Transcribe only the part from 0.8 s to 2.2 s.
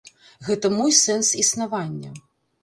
сэнс існавання.